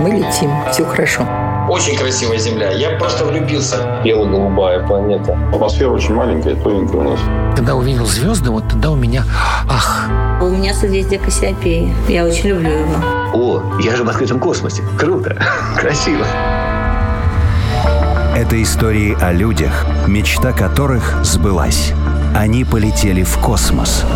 Мы 0.00 0.12
летим, 0.12 0.50
все 0.72 0.84
хорошо. 0.86 1.26
Очень 1.68 1.94
красивая 1.96 2.38
Земля. 2.38 2.70
Я 2.70 2.96
просто 2.98 3.26
влюбился. 3.26 4.00
Бело-голубая 4.02 4.84
планета. 4.86 5.38
Атмосфера 5.52 5.90
очень 5.90 6.14
маленькая, 6.14 6.56
тоненькая 6.56 7.00
у 7.02 7.10
нас. 7.10 7.20
Когда 7.54 7.74
увидел 7.74 8.06
звезды, 8.06 8.50
вот 8.50 8.66
тогда 8.66 8.90
у 8.90 8.96
меня 8.96 9.24
ах. 9.68 10.08
У 10.40 10.48
меня 10.48 10.72
созвездие 10.72 11.20
Кассиопеи. 11.20 11.94
Я 12.08 12.24
очень 12.24 12.48
люблю 12.48 12.70
его. 12.70 12.94
О, 13.34 13.62
я 13.82 13.94
же 13.94 14.04
в 14.04 14.08
открытом 14.08 14.40
космосе. 14.40 14.82
Круто. 14.98 15.36
Красиво. 15.76 16.24
Это 18.34 18.60
истории 18.62 19.14
о 19.20 19.32
людях, 19.32 19.84
мечта 20.06 20.52
которых 20.52 21.22
сбылась. 21.22 21.92
Они 22.34 22.64
полетели 22.64 23.22
в 23.22 23.36
космос. 23.36 24.06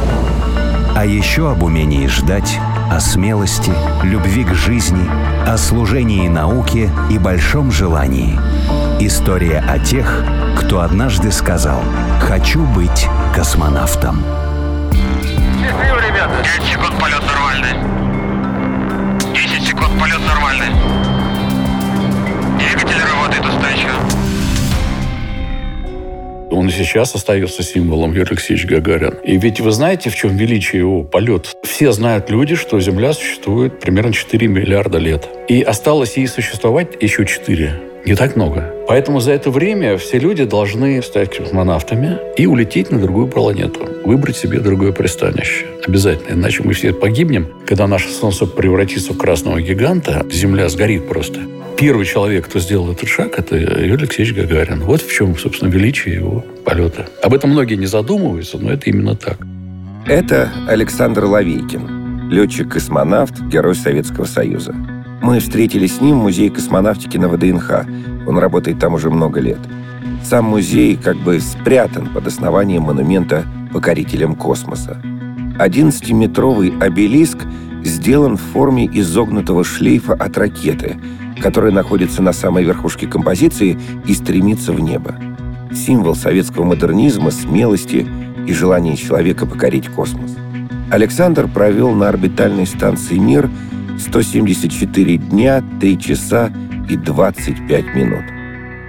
А 0.97 1.05
еще 1.05 1.51
об 1.51 1.63
умении 1.63 2.07
ждать, 2.07 2.59
о 2.91 3.01
смелости, 3.01 3.73
любви 4.03 4.45
к 4.45 4.55
жизни, 4.55 5.09
о 5.47 5.57
служении 5.57 6.29
науке 6.29 6.91
и 7.11 7.19
большом 7.19 7.73
желании. 7.73 8.39
История 9.01 9.59
о 9.59 9.79
тех, 9.79 10.25
кто 10.59 10.81
однажды 10.81 11.33
сказал 11.33 11.81
«Хочу 12.21 12.65
быть 12.65 13.09
космонавтом». 13.35 14.23
Счастливо, 15.61 15.99
ребята! 16.07 16.35
9 16.43 16.69
секунд 16.71 17.01
полет 17.01 17.23
нормальный. 17.27 17.75
10 19.35 19.67
секунд 19.67 19.99
полет 19.99 20.21
нормальный. 20.27 20.71
Двигатель 22.59 23.03
работает 23.03 23.45
устойчиво. 23.47 24.34
Он 26.55 26.69
и 26.69 26.71
сейчас 26.71 27.15
остается 27.17 27.65
символом 27.65 28.13
Юрий 28.13 28.31
Алексеевич 28.31 28.67
Гагарин. 28.67 29.15
И 29.25 29.37
ведь 29.37 29.61
вы 29.61 29.73
знаете, 29.73 30.09
в 30.09 30.15
чем 30.15 30.37
величие 30.37 30.81
его 30.81 31.03
полет? 31.03 31.57
Все 31.65 31.91
знают 31.91 32.31
люди, 32.31 32.55
что 32.55 32.79
Земля 32.79 33.13
существует 33.13 33.81
примерно 33.81 34.13
4 34.13 34.47
миллиарда 34.47 34.99
лет. 34.99 35.29
И 35.49 35.63
осталось 35.63 36.17
ей 36.17 36.29
существовать 36.29 36.91
еще 37.01 37.27
4. 37.27 37.81
Не 38.07 38.15
так 38.15 38.37
много. 38.37 38.73
Поэтому 38.87 39.19
за 39.19 39.33
это 39.33 39.51
время 39.51 39.97
все 39.97 40.19
люди 40.19 40.45
должны 40.45 41.03
стать 41.03 41.37
космонавтами 41.37 42.19
и 42.37 42.47
улететь 42.47 42.91
на 42.93 43.01
другую 43.01 43.27
планету. 43.27 43.89
Выбрать 44.05 44.37
себе 44.37 44.61
другое 44.61 44.93
пристанище. 44.93 45.67
Обязательно. 45.85 46.35
Иначе 46.35 46.63
мы 46.63 46.75
все 46.75 46.93
погибнем. 46.93 47.49
Когда 47.67 47.89
наше 47.89 48.11
Солнце 48.11 48.47
превратится 48.47 49.13
в 49.13 49.19
красного 49.19 49.61
гиганта, 49.61 50.25
Земля 50.31 50.69
сгорит 50.69 51.09
просто. 51.09 51.41
Первый 51.77 52.07
человек, 52.07 52.47
кто 52.47 52.61
сделал 52.61 52.93
этот 52.93 53.09
шаг, 53.09 53.39
это 53.39 53.57
Юрий 53.57 54.05
Алексеевич 54.05 54.35
Гагарин. 54.35 54.81
Вот 54.81 55.03
в 55.03 55.13
чем, 55.13 55.37
собственно, 55.37 55.71
величие 55.71 56.15
его 56.15 56.45
полета. 56.65 57.09
Об 57.23 57.35
этом 57.35 57.51
многие 57.51 57.75
не 57.75 57.87
задумываются, 57.87 58.59
но 58.59 58.71
это 58.73 58.89
именно 58.91 59.17
так. 59.17 59.39
Это 60.07 60.53
Александр 60.69 61.25
Лавейкин, 61.25 62.31
летчик-космонавт, 62.31 63.41
герой 63.49 63.75
Советского 63.75 64.25
Союза. 64.25 64.73
Мы 65.21 65.41
встретились 65.41 65.97
с 65.97 66.01
ним 66.01 66.21
в 66.21 66.23
Музее 66.23 66.51
космонавтики 66.51 67.17
на 67.17 67.29
ВДНХ. 67.29 67.87
Он 68.27 68.39
работает 68.39 68.79
там 68.79 68.95
уже 68.95 69.11
много 69.11 69.41
лет. 69.41 69.59
Сам 70.23 70.45
музей 70.47 70.97
как 70.97 71.17
бы 71.17 71.41
спрятан 71.41 72.07
под 72.09 72.27
основанием 72.27 72.83
монумента 72.85 73.45
покорителям 73.73 74.37
космоса. 74.37 75.01
11-метровый 75.59 76.79
обелиск 76.79 77.39
сделан 77.85 78.37
в 78.37 78.41
форме 78.41 78.89
изогнутого 78.93 79.65
шлейфа 79.65 80.15
от 80.15 80.37
ракеты, 80.39 80.97
которая 81.41 81.73
находится 81.73 82.23
на 82.23 82.33
самой 82.33 82.65
верхушке 82.65 83.07
композиции 83.07 83.79
и 84.07 84.15
стремится 84.15 84.73
в 84.73 84.81
небо. 84.81 85.15
Символ 85.75 86.15
советского 86.15 86.65
модернизма, 86.65 87.31
смелости 87.31 88.07
и 88.47 88.53
желания 88.53 88.97
человека 88.97 89.47
покорить 89.47 89.89
космос. 89.89 90.37
Александр 90.91 91.49
провел 91.49 91.93
на 91.93 92.09
орбитальной 92.09 92.67
станции 92.67 93.17
«Мир» 93.17 93.51
174 93.99 95.17
дня, 95.17 95.63
3 95.81 95.99
часа 95.99 96.53
и 96.89 96.97
25 96.97 97.95
минут. 97.95 98.25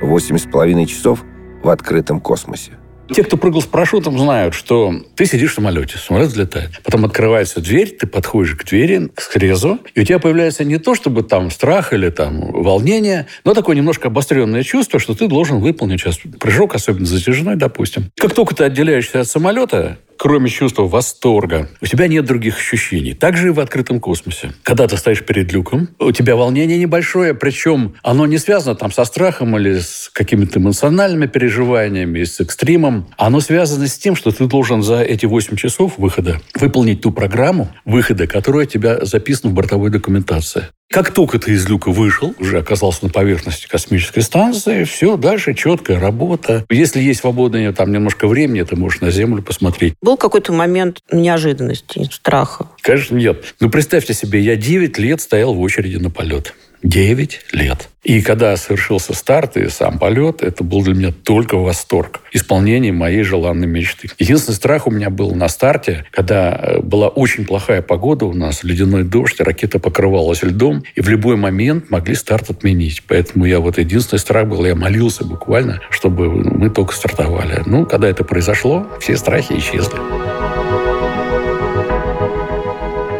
8,5 0.02 0.86
часов 0.86 1.24
в 1.64 1.70
открытом 1.70 2.20
космосе. 2.20 2.74
Те, 3.14 3.24
кто 3.24 3.38
прыгал 3.38 3.62
с 3.62 3.66
парашютом, 3.66 4.18
знают, 4.18 4.54
что 4.54 4.94
ты 5.16 5.26
сидишь 5.26 5.52
в 5.52 5.56
самолете, 5.56 5.98
самолет 5.98 6.30
взлетает. 6.30 6.72
Потом 6.84 7.06
открывается 7.06 7.62
дверь, 7.62 7.92
ты 7.92 8.08
подходишь 8.08 8.56
к 8.56 8.66
двери, 8.66 9.10
к 9.14 9.22
срезу, 9.22 9.80
и 9.94 10.02
у 10.02 10.04
тебя 10.04 10.20
появляется 10.20 10.64
не 10.64 10.78
то, 10.78 10.96
чтобы 10.96 11.24
там 11.24 11.52
страх 11.52 11.94
или 11.94 12.10
там 12.10 12.52
волнение, 12.52 13.28
но 13.44 13.54
такое 13.54 13.76
немножко 13.76 14.08
обостренное 14.08 14.64
чувство, 14.64 15.00
что 15.00 15.14
ты 15.14 15.28
должен 15.28 15.60
выполнить 15.60 16.02
сейчас 16.02 16.20
прыжок, 16.40 16.76
особенно 16.76 17.06
затяжной, 17.06 17.56
допустим. 17.56 18.12
Как 18.18 18.34
только 18.34 18.56
ты 18.56 18.64
отделяешься 18.64 19.22
от 19.22 19.28
самолета, 19.28 19.98
кроме 20.18 20.50
чувства 20.50 20.84
восторга, 20.84 21.70
у 21.82 21.86
тебя 21.86 22.08
нет 22.08 22.26
других 22.26 22.58
ощущений. 22.58 23.14
Так 23.14 23.38
же 23.38 23.48
и 23.48 23.52
в 23.52 23.60
открытом 23.60 24.00
космосе. 24.00 24.54
Когда 24.64 24.88
ты 24.88 24.98
стоишь 24.98 25.24
перед 25.26 25.52
люком, 25.52 25.90
у 26.00 26.12
тебя 26.12 26.36
волнение 26.36 26.78
небольшое, 26.78 27.34
причем 27.34 27.96
оно 28.04 28.26
не 28.26 28.38
связано 28.38 28.76
там 28.76 28.92
со 28.92 29.06
страхом 29.06 29.58
или 29.58 29.80
с 29.80 30.10
какими-то 30.14 30.60
эмоциональными 30.60 31.28
переживаниями, 31.28 32.24
с 32.24 32.40
экстримом. 32.40 33.08
Оно 33.18 33.40
связано 33.40 33.88
с 33.88 33.98
тем, 33.98 34.16
что 34.16 34.32
ты 34.32 34.46
должен 34.48 34.84
за 34.84 35.02
эти 35.02 35.26
8 35.26 35.56
часов 35.56 35.98
выхода 35.98 36.42
выполнить 36.54 37.02
ту 37.02 37.12
программу 37.12 37.70
выхода, 37.86 38.28
которая 38.28 38.66
у 38.66 38.70
тебя 38.70 39.06
записана 39.06 39.52
в 39.52 39.56
бортовой 39.56 39.90
документации. 39.90 40.70
Как 40.90 41.12
только 41.12 41.40
ты 41.40 41.52
из 41.52 41.68
люка 41.68 41.92
вышел, 41.92 42.34
уже 42.40 42.60
оказался 42.60 43.04
на 43.04 43.10
поверхности 43.10 43.68
космической 43.68 44.22
станции, 44.22 44.84
все, 44.86 45.18
дальше 45.18 45.54
четкая 45.54 46.00
работа. 46.00 46.66
Если 46.70 47.02
есть 47.02 47.22
свободное 47.22 47.74
там 47.74 47.92
немножко 47.92 48.28
времени, 48.28 48.62
ты 48.64 48.76
можешь 48.76 49.02
на 49.02 49.12
Землю 49.12 49.42
посмотреть. 49.42 49.96
Был 50.02 50.16
какой-то 50.16 50.54
момент 50.54 51.00
неожиданности, 51.12 52.08
страха? 52.12 52.68
Конечно, 52.82 53.16
нет. 53.16 53.56
Ну, 53.60 53.70
представьте 53.70 54.14
себе, 54.14 54.40
я 54.40 54.56
9 54.56 54.98
лет 54.98 55.22
стоял 55.22 55.54
в 55.54 55.60
очереди 55.60 55.98
на 55.98 56.10
полет. 56.10 56.54
9 56.84 57.40
лет. 57.54 57.90
И 58.06 58.22
когда 58.22 58.56
совершился 58.56 59.14
старт 59.16 59.58
и 59.58 59.68
сам 59.70 59.98
полет, 59.98 60.44
это 60.44 60.64
был 60.64 60.84
для 60.84 60.94
меня 60.94 61.12
только 61.12 61.56
восторг. 61.56 62.22
Исполнение 62.32 62.92
моей 62.92 63.24
желанной 63.24 63.66
мечты. 63.66 64.10
Единственный 64.20 64.54
страх 64.54 64.86
у 64.86 64.92
меня 64.92 65.10
был 65.10 65.34
на 65.34 65.48
старте, 65.48 66.06
когда 66.12 66.52
э, 66.52 66.80
была 66.82 67.08
очень 67.08 67.46
плохая 67.46 67.82
погода 67.82 68.26
у 68.26 68.34
нас, 68.34 68.64
ледяной 68.64 69.04
дождь, 69.04 69.42
ракета 69.42 69.80
покрывалась 69.80 70.44
льдом, 70.44 70.84
и 70.94 71.02
в 71.02 71.10
любой 71.10 71.36
момент 71.36 71.90
могли 71.90 72.14
старт 72.14 72.52
отменить. 72.52 73.02
Поэтому 73.08 73.46
я 73.46 73.60
вот 73.60 73.80
единственный 73.80 74.20
страх 74.20 74.48
был, 74.48 74.64
я 74.66 74.76
молился 74.76 75.26
буквально, 75.26 75.82
чтобы 75.90 76.30
мы 76.30 76.70
только 76.70 76.94
стартовали. 76.94 77.64
Ну, 77.66 77.88
когда 77.88 78.08
это 78.08 78.24
произошло, 78.24 78.86
все 79.00 79.18
страхи 79.18 79.54
исчезли. 79.54 80.35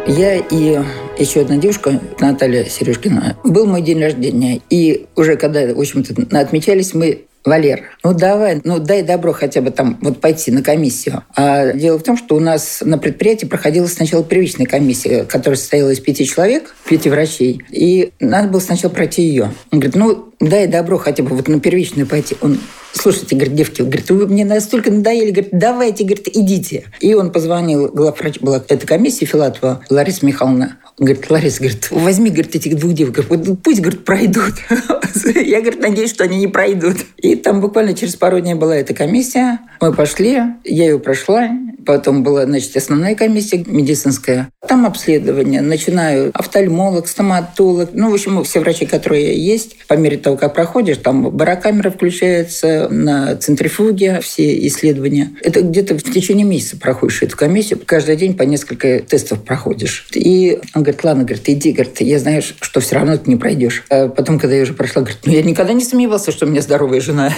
Я 0.08 0.36
и 0.36 0.80
еще 1.18 1.40
одна 1.40 1.56
девушка, 1.56 2.00
Наталья 2.20 2.64
Сережкина, 2.64 3.36
был 3.42 3.66
мой 3.66 3.82
день 3.82 4.00
рождения. 4.00 4.60
И 4.70 5.06
уже 5.16 5.36
когда, 5.36 5.66
в 5.74 5.80
общем-то, 5.80 6.38
отмечались 6.38 6.94
мы 6.94 7.24
Валер, 7.46 7.84
ну 8.02 8.12
давай, 8.12 8.60
ну 8.64 8.80
дай 8.80 9.02
добро 9.02 9.32
хотя 9.32 9.60
бы 9.60 9.70
там 9.70 9.98
вот 10.02 10.20
пойти 10.20 10.50
на 10.50 10.62
комиссию. 10.62 11.22
А 11.36 11.72
дело 11.72 11.98
в 11.98 12.02
том, 12.02 12.18
что 12.18 12.34
у 12.34 12.40
нас 12.40 12.82
на 12.84 12.98
предприятии 12.98 13.46
проходила 13.46 13.86
сначала 13.86 14.24
первичная 14.24 14.66
комиссия, 14.66 15.22
которая 15.24 15.56
состояла 15.56 15.90
из 15.90 16.00
пяти 16.00 16.26
человек, 16.26 16.74
пяти 16.88 17.08
врачей, 17.08 17.62
и 17.70 18.10
надо 18.18 18.48
было 18.48 18.60
сначала 18.60 18.90
пройти 18.90 19.22
ее. 19.22 19.52
Он 19.70 19.78
говорит, 19.78 19.94
ну 19.94 20.32
дай 20.40 20.66
добро 20.66 20.98
хотя 20.98 21.22
бы 21.22 21.36
вот 21.36 21.46
на 21.46 21.60
первичную 21.60 22.08
пойти. 22.08 22.36
Он, 22.40 22.58
слушайте, 22.92 23.36
говорит, 23.36 23.54
девки, 23.54 23.82
говорит, 23.82 24.10
вы 24.10 24.26
мне 24.26 24.44
настолько 24.44 24.90
надоели, 24.90 25.30
говорит, 25.30 25.50
давайте, 25.52 26.02
говорит, 26.02 26.28
идите. 26.36 26.86
И 27.00 27.14
он 27.14 27.30
позвонил, 27.30 27.88
главврач 27.88 28.40
была 28.40 28.62
эта 28.68 28.86
комиссия 28.86 29.24
Филатова, 29.24 29.82
Лариса 29.88 30.26
Михайловна. 30.26 30.78
Говорит, 30.98 31.28
Лариса, 31.28 31.58
говорит, 31.58 31.90
возьми, 31.90 32.30
говорит, 32.30 32.54
этих 32.54 32.76
двух 32.76 32.94
девок, 32.94 33.16
говорит, 33.16 33.58
пусть, 33.62 33.80
говорит, 33.80 34.04
пройдут. 34.04 34.54
Я, 35.34 35.60
говорит, 35.60 35.80
надеюсь, 35.80 36.10
что 36.10 36.24
они 36.24 36.38
не 36.38 36.48
пройдут. 36.48 36.96
И 37.18 37.36
там 37.36 37.60
буквально 37.60 37.92
через 37.92 38.16
пару 38.16 38.40
дней 38.40 38.54
была 38.54 38.76
эта 38.76 38.94
комиссия. 38.94 39.60
Мы 39.80 39.92
пошли, 39.92 40.30
я 40.64 40.84
ее 40.84 40.98
прошла. 40.98 41.50
Потом 41.84 42.24
была, 42.24 42.46
значит, 42.46 42.76
основная 42.76 43.14
комиссия 43.14 43.62
медицинская. 43.64 44.50
Там 44.66 44.86
обследование. 44.86 45.60
Начинаю 45.60 46.32
офтальмолог, 46.34 47.06
стоматолог. 47.06 47.90
Ну, 47.92 48.10
в 48.10 48.14
общем, 48.14 48.42
все 48.42 48.58
врачи, 48.58 48.86
которые 48.86 49.38
есть. 49.38 49.76
По 49.86 49.94
мере 49.94 50.16
того, 50.16 50.36
как 50.36 50.52
проходишь, 50.52 50.96
там 50.96 51.30
барокамера 51.30 51.90
включается 51.90 52.88
на 52.88 53.36
центрифуге, 53.36 54.20
все 54.20 54.66
исследования. 54.66 55.36
Это 55.42 55.60
где-то 55.60 55.96
в 55.96 56.02
течение 56.02 56.44
месяца 56.44 56.76
проходишь 56.76 57.22
эту 57.22 57.36
комиссию. 57.36 57.80
Каждый 57.84 58.16
день 58.16 58.36
по 58.36 58.42
несколько 58.42 58.98
тестов 58.98 59.44
проходишь. 59.44 60.08
И 60.12 60.58
говорит, 60.86 61.04
ладно, 61.04 61.24
говорит, 61.24 61.48
иди, 61.48 61.72
говорит, 61.72 62.00
я 62.00 62.18
знаю, 62.18 62.42
что 62.42 62.80
все 62.80 62.94
равно 62.94 63.16
ты 63.16 63.28
не 63.28 63.36
пройдешь. 63.36 63.84
А 63.90 64.08
потом, 64.08 64.38
когда 64.38 64.54
я 64.54 64.62
уже 64.62 64.72
прошла, 64.72 65.02
говорит, 65.02 65.18
ну 65.24 65.32
я 65.32 65.42
никогда 65.42 65.72
не 65.72 65.84
сомневался, 65.84 66.30
что 66.30 66.46
у 66.46 66.48
меня 66.48 66.62
здоровая 66.62 67.00
жена. 67.00 67.32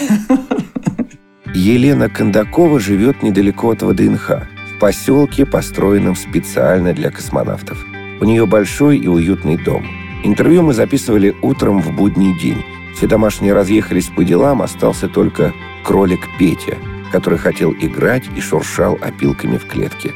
Елена 1.55 2.11
Кондакова 2.11 2.79
живет 2.79 3.23
недалеко 3.23 3.71
от 3.71 3.83
ВДНХ, 3.83 4.31
в 4.75 4.79
поселке, 4.81 5.47
построенном 5.47 6.15
специально 6.15 6.93
для 6.93 7.11
космонавтов. 7.11 7.85
У 8.21 8.25
нее 8.25 8.47
большой 8.47 8.99
и 8.99 9.09
уютный 9.09 9.57
дом. 9.57 9.87
Интервью 10.25 10.63
мы 10.63 10.75
записывали 10.75 11.35
утром 11.43 11.81
в 11.81 11.95
будний 11.97 12.39
день. 12.39 12.63
Все 12.97 13.07
домашние 13.07 13.55
разъехались 13.55 14.09
по 14.09 14.25
делам, 14.25 14.61
остался 14.61 15.09
только 15.09 15.55
кролик 15.85 16.29
Петя, 16.39 16.77
который 17.13 17.39
хотел 17.39 17.73
играть 17.73 18.25
и 18.37 18.41
шуршал 18.41 18.99
опилками 19.01 19.57
в 19.57 19.67
клетке. 19.67 20.13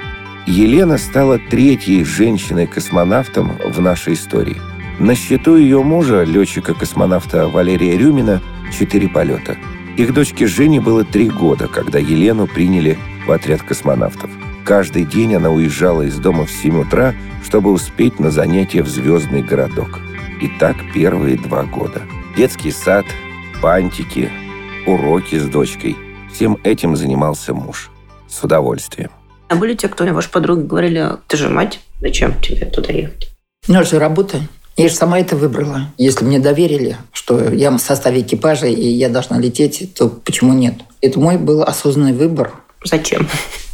Елена 0.46 0.98
стала 0.98 1.38
третьей 1.38 2.02
женщиной-космонавтом 2.02 3.58
в 3.64 3.80
нашей 3.80 4.14
истории. 4.14 4.60
На 4.98 5.14
счету 5.14 5.56
ее 5.56 5.82
мужа, 5.84 6.24
летчика-космонавта 6.24 7.48
Валерия 7.48 7.96
Рюмина, 7.96 8.42
четыре 8.76 9.08
полета. 9.08 9.56
Их 9.96 10.12
дочке 10.12 10.48
Жене 10.48 10.80
было 10.80 11.04
три 11.04 11.28
года, 11.28 11.68
когда 11.68 12.00
Елену 12.00 12.48
приняли 12.48 12.98
в 13.24 13.30
отряд 13.30 13.62
космонавтов. 13.62 14.30
Каждый 14.64 15.04
день 15.04 15.36
она 15.36 15.50
уезжала 15.50 16.02
из 16.02 16.18
дома 16.18 16.44
в 16.44 16.50
7 16.50 16.80
утра, 16.80 17.14
чтобы 17.44 17.70
успеть 17.70 18.18
на 18.18 18.30
занятия 18.32 18.82
в 18.82 18.88
звездный 18.88 19.42
городок. 19.42 20.00
И 20.40 20.48
так 20.58 20.76
первые 20.92 21.36
два 21.36 21.62
года. 21.64 22.02
Детский 22.36 22.72
сад, 22.72 23.06
бантики, 23.60 24.28
уроки 24.86 25.38
с 25.38 25.44
дочкой. 25.44 25.96
Всем 26.32 26.58
этим 26.64 26.96
занимался 26.96 27.54
муж. 27.54 27.90
С 28.26 28.42
удовольствием. 28.42 29.10
А 29.52 29.54
были 29.54 29.74
те, 29.74 29.88
кто 29.88 30.06
ваши 30.06 30.30
подруги 30.30 30.62
говорили, 30.62 31.10
ты 31.28 31.36
же 31.36 31.50
мать, 31.50 31.80
зачем 32.00 32.40
тебе 32.40 32.64
туда 32.64 32.90
ехать? 32.90 33.28
Ну, 33.68 33.80
это 33.80 33.90
же 33.90 33.98
работа. 33.98 34.38
Я 34.78 34.88
же 34.88 34.94
сама 34.94 35.20
это 35.20 35.36
выбрала. 35.36 35.92
Если 35.98 36.24
мне 36.24 36.38
доверили, 36.38 36.96
что 37.12 37.50
я 37.50 37.70
в 37.70 37.78
составе 37.78 38.22
экипажа 38.22 38.68
и 38.68 38.88
я 38.88 39.10
должна 39.10 39.38
лететь, 39.38 39.92
то 39.94 40.08
почему 40.08 40.54
нет? 40.54 40.76
Это 41.02 41.20
мой 41.20 41.36
был 41.36 41.62
осознанный 41.64 42.14
выбор. 42.14 42.54
Зачем? 42.82 43.28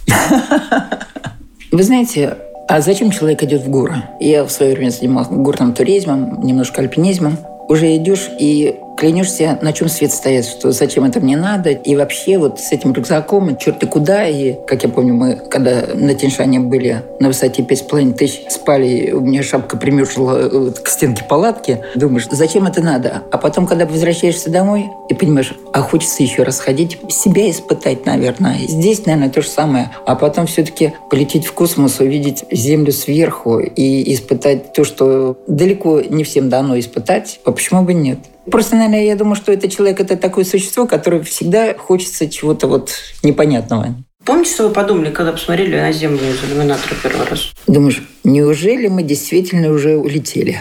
Вы 1.70 1.82
знаете, 1.84 2.38
а 2.66 2.80
зачем 2.80 3.12
человек 3.12 3.44
идет 3.44 3.62
в 3.62 3.68
горы? 3.68 4.02
Я 4.18 4.44
в 4.44 4.50
свое 4.50 4.74
время 4.74 4.90
занимался 4.90 5.30
горным 5.30 5.74
туризмом, 5.74 6.42
немножко 6.42 6.80
альпинизмом. 6.80 7.38
Уже 7.68 7.94
идешь 7.94 8.28
и 8.40 8.74
клянешься, 8.98 9.58
на 9.62 9.72
чем 9.72 9.88
свет 9.88 10.12
стоит, 10.12 10.44
что 10.44 10.72
зачем 10.72 11.04
это 11.04 11.20
мне 11.20 11.36
надо. 11.36 11.70
И 11.70 11.94
вообще 11.94 12.36
вот 12.36 12.58
с 12.58 12.72
этим 12.72 12.92
рюкзаком, 12.92 13.56
черт 13.56 13.84
куда. 13.88 14.26
И, 14.26 14.56
как 14.66 14.82
я 14.82 14.88
помню, 14.88 15.14
мы, 15.14 15.36
когда 15.36 15.84
на 15.94 16.14
Тиньшане 16.14 16.58
были 16.60 17.02
на 17.20 17.28
высоте 17.28 17.62
5,5 17.62 18.14
тысяч, 18.14 18.40
спали, 18.48 19.12
у 19.12 19.20
меня 19.20 19.42
шапка 19.42 19.76
примерзла 19.76 20.38
э, 20.40 20.72
к 20.82 20.88
стенке 20.88 21.24
палатки. 21.24 21.80
Думаешь, 21.94 22.26
зачем 22.30 22.66
это 22.66 22.82
надо? 22.82 23.22
А 23.30 23.38
потом, 23.38 23.66
когда 23.66 23.86
возвращаешься 23.86 24.50
домой 24.50 24.90
и 25.08 25.14
понимаешь, 25.14 25.54
а 25.72 25.80
хочется 25.80 26.24
еще 26.24 26.42
раз 26.42 26.58
ходить, 26.58 26.98
себя 27.08 27.48
испытать, 27.50 28.04
наверное. 28.04 28.58
Здесь, 28.66 29.06
наверное, 29.06 29.30
то 29.30 29.42
же 29.42 29.48
самое. 29.48 29.92
А 30.06 30.16
потом 30.16 30.46
все-таки 30.46 30.92
полететь 31.08 31.46
в 31.46 31.52
космос, 31.52 32.00
увидеть 32.00 32.44
Землю 32.50 32.92
сверху 32.92 33.60
и 33.60 34.12
испытать 34.12 34.72
то, 34.72 34.82
что 34.82 35.38
далеко 35.46 36.00
не 36.00 36.24
всем 36.24 36.48
дано 36.48 36.76
испытать. 36.78 37.38
А 37.44 37.52
почему 37.52 37.82
бы 37.82 37.94
нет? 37.94 38.18
Просто, 38.50 38.76
наверное, 38.76 39.04
я 39.04 39.16
думаю, 39.16 39.36
что 39.36 39.52
это 39.52 39.68
человек, 39.68 40.00
это 40.00 40.16
такое 40.16 40.44
существо, 40.44 40.86
которое 40.86 41.22
всегда 41.22 41.74
хочется 41.74 42.28
чего-то 42.28 42.66
вот 42.66 42.92
непонятного. 43.22 43.94
Помните, 44.24 44.50
что 44.50 44.68
вы 44.68 44.74
подумали, 44.74 45.10
когда 45.10 45.32
посмотрели 45.32 45.76
на 45.80 45.90
Землю 45.92 46.18
из 46.18 46.44
иллюминатора 46.44 46.94
первый 47.02 47.26
раз? 47.26 47.52
Думаешь, 47.66 48.02
неужели 48.24 48.88
мы 48.88 49.02
действительно 49.02 49.70
уже 49.70 49.96
улетели? 49.96 50.60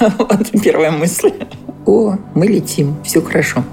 Вот 0.18 0.50
первая 0.62 0.90
мысль. 0.90 1.32
О, 1.86 2.16
мы 2.34 2.46
летим, 2.46 2.96
все 3.04 3.20
хорошо. 3.20 3.64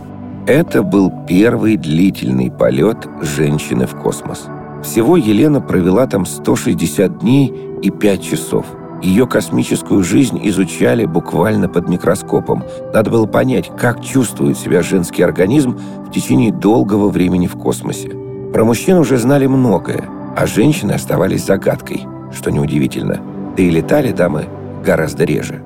Это 0.47 0.83
был 0.83 1.11
первый 1.27 1.77
длительный 1.77 2.51
полет 2.51 2.97
женщины 3.21 3.87
в 3.87 4.01
космос. 4.01 4.45
Всего 4.83 5.17
Елена 5.17 5.61
провела 5.61 6.07
там 6.07 6.25
160 6.25 7.19
дней 7.19 7.53
и 7.81 7.89
5 7.89 8.23
часов– 8.23 8.65
ее 9.05 9.27
космическую 9.27 10.03
жизнь 10.03 10.39
изучали 10.43 11.05
буквально 11.05 11.69
под 11.69 11.87
микроскопом. 11.87 12.63
Надо 12.93 13.11
было 13.11 13.27
понять, 13.27 13.69
как 13.77 14.03
чувствует 14.03 14.57
себя 14.57 14.81
женский 14.81 15.21
организм 15.21 15.77
в 16.07 16.11
течение 16.11 16.51
долгого 16.51 17.09
времени 17.09 17.47
в 17.47 17.53
космосе. 17.53 18.09
Про 18.51 18.65
мужчин 18.65 18.97
уже 18.97 19.17
знали 19.17 19.45
многое, 19.45 20.05
а 20.35 20.47
женщины 20.47 20.93
оставались 20.93 21.45
загадкой, 21.45 22.03
что 22.35 22.49
неудивительно. 22.51 23.21
Да 23.55 23.63
и 23.63 23.69
летали 23.69 24.11
дамы 24.11 24.47
гораздо 24.83 25.23
реже. 25.23 25.61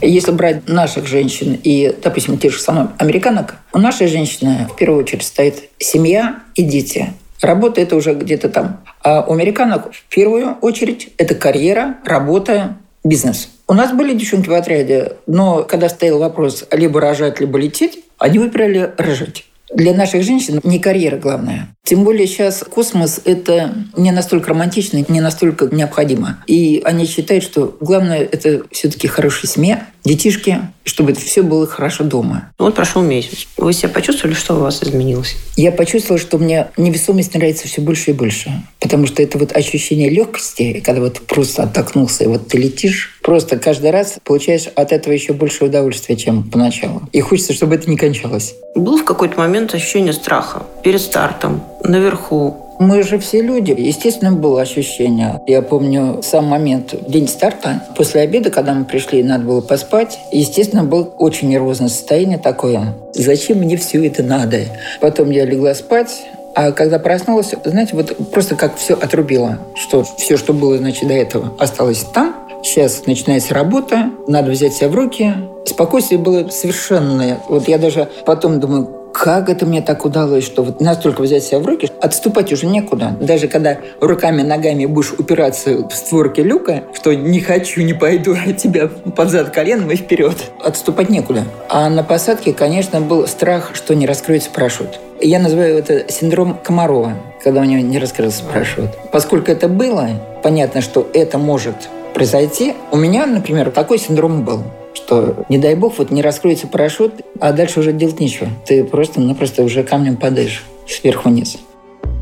Если 0.00 0.32
брать 0.32 0.68
наших 0.68 1.06
женщин 1.06 1.58
и, 1.62 1.94
допустим, 2.02 2.38
тех 2.38 2.52
же 2.52 2.60
самых 2.60 2.90
американок, 2.98 3.56
у 3.72 3.78
нашей 3.78 4.08
женщины 4.08 4.68
в 4.72 4.76
первую 4.76 5.02
очередь 5.02 5.24
стоит 5.24 5.70
семья 5.78 6.40
и 6.54 6.62
дети. 6.62 7.12
Работа– 7.40 7.80
это 7.82 7.96
уже 7.96 8.14
где-то 8.14 8.48
там. 8.48 8.80
А 9.02 9.22
у 9.22 9.32
американок 9.32 9.92
в 9.92 10.04
первую 10.08 10.56
очередь 10.60 11.10
это 11.18 11.34
карьера, 11.34 11.96
работа, 12.04 12.76
бизнес. 13.04 13.48
У 13.66 13.74
нас 13.74 13.92
были 13.92 14.14
девчонки 14.14 14.48
в 14.48 14.54
отряде, 14.54 15.12
но 15.26 15.62
когда 15.62 15.88
стоял 15.88 16.18
вопрос 16.18 16.66
либо 16.72 17.00
рожать, 17.00 17.40
либо 17.40 17.58
лететь, 17.58 18.04
они 18.18 18.38
выбрали 18.38 18.92
рожать. 18.96 19.44
Для 19.74 19.92
наших 19.92 20.22
женщин 20.22 20.60
не 20.64 20.78
карьера 20.78 21.18
главная. 21.18 21.76
Тем 21.84 22.02
более 22.02 22.26
сейчас 22.26 22.64
космос– 22.64 23.20
это 23.26 23.74
не 23.96 24.10
настолько 24.12 24.48
романтично, 24.50 25.04
не 25.08 25.20
настолько 25.20 25.68
необходимо. 25.70 26.42
И 26.46 26.80
они 26.84 27.04
считают, 27.04 27.44
что 27.44 27.76
главное– 27.80 28.20
это 28.32 28.62
все-таки 28.70 29.08
хорошая 29.08 29.50
семья, 29.50 29.86
детишки, 30.04 30.60
чтобы 30.88 31.14
все 31.14 31.42
было 31.42 31.66
хорошо 31.66 32.04
дома. 32.04 32.50
Вот 32.58 32.74
прошел 32.74 33.02
месяц. 33.02 33.46
Вы 33.56 33.72
себя 33.72 33.90
почувствовали, 33.90 34.34
что 34.34 34.56
у 34.56 34.60
вас 34.60 34.82
изменилось? 34.82 35.36
Я 35.56 35.72
почувствовала, 35.72 36.18
что 36.18 36.38
мне 36.38 36.68
невесомость 36.76 37.34
нравится 37.34 37.68
все 37.68 37.80
больше 37.80 38.10
и 38.10 38.14
больше. 38.14 38.50
Потому 38.80 39.06
что 39.06 39.22
это 39.22 39.38
вот 39.38 39.54
ощущение 39.54 40.08
легкости, 40.08 40.82
когда 40.84 41.00
вот 41.00 41.20
просто 41.20 41.64
оттолкнулся, 41.64 42.24
и 42.24 42.26
вот 42.26 42.48
ты 42.48 42.58
летишь, 42.58 43.18
просто 43.22 43.58
каждый 43.58 43.90
раз 43.90 44.18
получаешь 44.24 44.66
от 44.74 44.92
этого 44.92 45.12
еще 45.12 45.32
больше 45.32 45.64
удовольствия, 45.64 46.16
чем 46.16 46.42
поначалу. 46.42 47.02
И 47.12 47.20
хочется, 47.20 47.52
чтобы 47.52 47.74
это 47.74 47.90
не 47.90 47.96
кончалось. 47.96 48.54
Был 48.74 48.98
в 48.98 49.04
какой-то 49.04 49.38
момент 49.38 49.74
ощущение 49.74 50.12
страха 50.12 50.62
перед 50.82 51.00
стартом, 51.00 51.62
наверху, 51.84 52.67
мы 52.78 53.02
же 53.02 53.18
все 53.18 53.40
люди. 53.42 53.74
Естественно, 53.76 54.32
было 54.32 54.62
ощущение. 54.62 55.40
Я 55.46 55.62
помню 55.62 56.20
сам 56.22 56.46
момент, 56.46 56.94
день 57.08 57.28
старта, 57.28 57.82
после 57.96 58.22
обеда, 58.22 58.50
когда 58.50 58.74
мы 58.74 58.84
пришли, 58.84 59.22
надо 59.22 59.44
было 59.44 59.60
поспать. 59.60 60.18
Естественно, 60.32 60.84
было 60.84 61.02
очень 61.18 61.48
нервозное 61.48 61.88
состояние 61.88 62.38
такое. 62.38 62.94
Зачем 63.14 63.58
мне 63.58 63.76
все 63.76 64.06
это 64.06 64.22
надо? 64.22 64.60
Потом 65.00 65.30
я 65.30 65.44
легла 65.44 65.74
спать, 65.74 66.22
а 66.54 66.72
когда 66.72 66.98
проснулась, 66.98 67.54
знаете, 67.64 67.94
вот 67.94 68.16
просто 68.32 68.56
как 68.56 68.76
все 68.76 68.94
отрубило, 68.94 69.58
что 69.74 70.04
все, 70.16 70.36
что 70.36 70.52
было, 70.52 70.78
значит, 70.78 71.06
до 71.08 71.14
этого, 71.14 71.54
осталось 71.58 72.04
там. 72.12 72.34
Сейчас 72.64 73.06
начинается 73.06 73.54
работа, 73.54 74.10
надо 74.26 74.50
взять 74.50 74.74
себя 74.74 74.88
в 74.88 74.94
руки. 74.94 75.32
Спокойствие 75.64 76.18
было 76.18 76.48
совершенное. 76.48 77.38
Вот 77.48 77.68
я 77.68 77.78
даже 77.78 78.08
потом 78.26 78.58
думаю, 78.58 78.97
как 79.18 79.48
это 79.48 79.66
мне 79.66 79.82
так 79.82 80.04
удалось, 80.04 80.44
что 80.44 80.62
вот 80.62 80.80
настолько 80.80 81.22
взять 81.22 81.42
себя 81.42 81.58
в 81.58 81.66
руки, 81.66 81.90
отступать 82.00 82.52
уже 82.52 82.66
некуда. 82.66 83.16
Даже 83.20 83.48
когда 83.48 83.78
руками, 84.00 84.42
ногами 84.42 84.86
будешь 84.86 85.12
упираться 85.12 85.88
в 85.88 85.92
створки 85.92 86.40
люка, 86.40 86.84
что 86.94 87.12
не 87.12 87.40
хочу, 87.40 87.82
не 87.82 87.94
пойду, 87.94 88.36
а 88.46 88.52
тебя 88.52 88.86
под 88.86 89.30
зад 89.30 89.50
коленом 89.50 89.90
и 89.90 89.96
вперед. 89.96 90.36
Отступать 90.62 91.08
некуда. 91.08 91.44
А 91.68 91.90
на 91.90 92.04
посадке, 92.04 92.52
конечно, 92.52 93.00
был 93.00 93.26
страх, 93.26 93.72
что 93.74 93.94
не 93.94 94.06
раскроется 94.06 94.50
парашют. 94.50 95.00
Я 95.20 95.40
называю 95.40 95.76
это 95.76 96.10
синдром 96.12 96.56
Комарова, 96.62 97.14
когда 97.42 97.60
у 97.60 97.64
него 97.64 97.82
не 97.82 97.98
раскрылся 97.98 98.44
парашют. 98.44 98.90
Поскольку 99.10 99.50
это 99.50 99.66
было, 99.68 100.10
понятно, 100.44 100.80
что 100.80 101.08
это 101.12 101.38
может 101.38 101.88
произойти. 102.14 102.74
У 102.92 102.96
меня, 102.96 103.26
например, 103.26 103.72
такой 103.72 103.98
синдром 103.98 104.44
был 104.44 104.62
что, 104.98 105.46
не 105.48 105.58
дай 105.58 105.74
бог, 105.74 105.98
вот 105.98 106.10
не 106.10 106.22
раскроется 106.22 106.66
парашют, 106.66 107.14
а 107.40 107.52
дальше 107.52 107.80
уже 107.80 107.92
делать 107.92 108.20
нечего. 108.20 108.48
Ты 108.66 108.84
просто-напросто 108.84 109.62
уже 109.62 109.82
камнем 109.82 110.16
падаешь 110.16 110.64
сверху 110.86 111.28
вниз. 111.28 111.58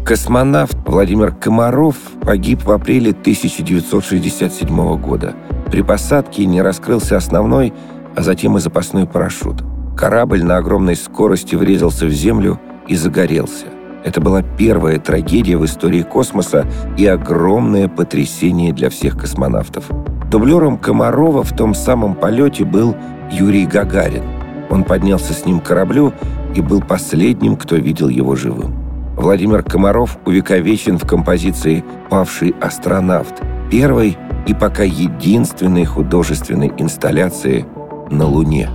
Космонавт 0.05 0.77
Владимир 0.87 1.33
Комаров 1.35 1.97
погиб 2.23 2.63
в 2.63 2.71
апреле 2.71 3.11
1967 3.11 5.01
года. 5.01 5.35
При 5.71 5.83
посадке 5.83 6.47
не 6.47 6.63
раскрылся 6.63 7.17
основной, 7.17 7.73
а 8.15 8.23
затем 8.23 8.57
и 8.57 8.61
запасной 8.61 9.07
парашют. 9.07 9.65
Корабль 9.97 10.45
на 10.45 10.59
огромной 10.59 10.95
скорости 10.95 11.57
врезался 11.57 12.07
в 12.07 12.11
землю 12.11 12.61
и 12.87 12.95
загорелся. 12.95 13.67
Это 14.05 14.21
была 14.21 14.43
первая 14.43 15.01
трагедия 15.01 15.57
в 15.57 15.65
истории 15.65 16.03
космоса 16.03 16.65
и 16.97 17.07
огромное 17.07 17.89
потрясение 17.89 18.73
для 18.73 18.91
всех 18.91 19.19
космонавтов. 19.19 19.91
Дублером 20.31 20.77
Комарова 20.77 21.43
в 21.45 21.55
том 21.55 21.75
самом 21.75 22.15
полете 22.15 22.65
был 22.65 22.97
Юрий 23.31 23.67
Гагарин. 23.67 24.25
Он 24.71 24.83
поднялся 24.83 25.33
с 25.33 25.47
ним 25.47 25.61
к 25.61 25.65
кораблю 25.65 26.13
и 26.55 26.61
был 26.61 26.81
последним, 26.81 27.57
кто 27.57 27.77
видел 27.77 28.09
его 28.09 28.35
живым. 28.35 28.75
Владимир 29.17 29.63
Комаров 29.63 30.19
увековечен 30.27 30.99
в 30.99 31.07
композиции 31.07 31.85
«Павший 32.11 32.55
астронавт», 32.61 33.41
первой 33.71 34.19
и 34.47 34.55
пока 34.55 34.83
единственной 34.83 35.85
художественной 35.85 36.73
инсталляции 36.77 37.65
на 38.11 38.27
Луне. 38.27 38.69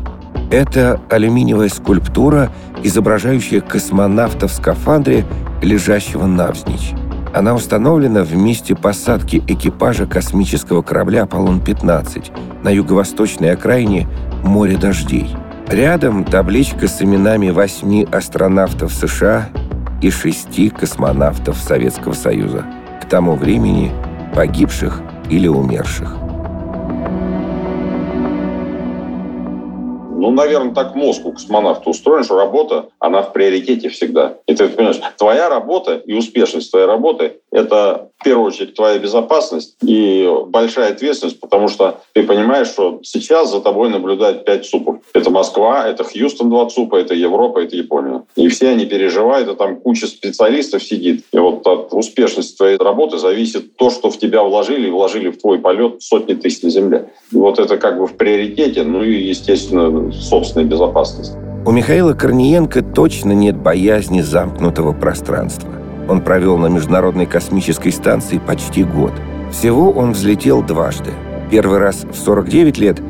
Это 0.52 1.00
алюминиевая 1.10 1.70
скульптура, 1.70 2.52
изображающая 2.84 3.62
космонавта 3.62 4.48
в 4.48 4.52
скафандре, 4.52 5.26
лежащего 5.62 6.26
навзничь. 6.26 6.94
Она 7.34 7.54
установлена 7.54 8.24
в 8.24 8.36
месте 8.36 8.76
посадки 8.76 9.42
экипажа 9.48 10.06
космического 10.06 10.82
корабля 10.82 11.24
«Аполлон-15» 11.24 12.64
на 12.64 12.70
юго-восточной 12.70 13.52
окраине 13.52 14.08
моря 14.44 14.78
дождей. 14.78 15.36
Рядом 15.68 16.26
табличка 16.26 16.90
с 16.90 17.02
именами 17.02 17.50
восьми 17.50 18.06
астронавтов 18.12 18.92
США 18.92 19.50
и 20.02 20.10
шести 20.10 20.70
космонавтов 20.70 21.58
Советского 21.58 22.14
Союза, 22.14 22.66
к 23.02 23.06
тому 23.06 23.36
времени 23.36 23.92
погибших 24.36 25.02
или 25.30 25.48
умерших. 25.48 26.14
Ну, 30.22 30.30
наверное, 30.30 30.72
так 30.76 30.94
мозг 30.94 31.26
у 31.26 31.32
космонавта 31.32 31.90
устроен, 31.90 32.24
что 32.24 32.38
работа, 32.38 32.90
она 33.00 33.24
в 33.24 33.34
приоритете 33.34 33.90
всегда. 33.90 34.38
И 34.46 34.54
ты 34.54 34.68
понимаешь, 34.68 35.02
твоя 35.18 35.50
работа 35.50 35.96
и 35.96 36.14
успешность 36.14 36.70
твоей 36.70 36.86
работы– 36.86 37.40
это 37.52 38.10
в 38.18 38.24
первую 38.24 38.48
очередь 38.48 38.76
твоя 38.76 38.98
безопасность 39.00 39.76
и 39.82 40.30
большая 40.48 40.92
ответственность, 40.92 41.40
потому 41.40 41.68
что 41.68 42.00
ты 42.14 42.24
понимаешь, 42.24 42.68
что 42.68 43.00
сейчас 43.04 43.52
за 43.52 43.62
тобой 43.62 43.90
наблюдает 43.90 44.46
пять 44.46 44.66
ЦУПов. 44.66 44.98
Это 45.14 45.30
Москва, 45.32 45.88
это 45.88 46.04
Хьюстон 46.04 46.50
два 46.50 46.70
ЦУПа, 46.70 46.98
это 46.98 47.14
Европа, 47.14 47.60
это 47.60 47.76
Япония. 47.76 48.24
И 48.36 48.48
все 48.48 48.70
они 48.70 48.86
переживают, 48.86 49.50
и 49.50 49.56
там 49.56 49.78
куча 49.78 50.08
специалистов 50.08 50.84
сидит. 50.84 51.26
И 51.34 51.38
вот 51.40 51.66
от 51.68 51.94
успешности 51.94 52.56
твоей 52.56 52.78
работы 52.78 53.18
зависит 53.18 53.76
то, 53.76 53.90
что 53.90 54.10
в 54.12 54.18
тебя 54.18 54.44
вложили, 54.44 54.88
и 54.88 54.92
вложили 54.92 55.30
в 55.30 55.40
твой 55.40 55.60
полет 55.60 56.02
сотни 56.02 56.36
тысяч 56.36 56.62
на 56.62 56.70
Земле. 56.70 57.10
И 57.32 57.36
вот 57.36 57.60
это 57.60 57.78
как 57.78 57.98
бы 57.98 58.08
в 58.08 58.16
приоритете, 58.16 58.84
ну 58.84 59.04
и, 59.04 59.14
естественно, 59.14 60.12
собственная 60.12 60.68
безопасность. 60.68 61.34
У 61.66 61.72
Михаила 61.72 62.14
Корниенко 62.14 62.82
точно 62.82 63.34
нет 63.34 63.58
боязни 63.58 64.22
замкнутого 64.22 64.94
пространства. 64.94 65.81
Он 66.08 66.22
провел 66.22 66.58
на 66.58 66.68
Международной 66.68 67.26
космической 67.26 67.92
станции 67.92 68.40
почти 68.40 68.84
год. 68.84 69.14
Всего 69.52 69.92
он 69.92 70.12
взлетел 70.12 70.62
дважды. 70.62 71.12
Первый 71.50 71.80
раз 71.80 72.06
в 72.06 72.16
49 72.16 72.78
лет, 72.78 73.02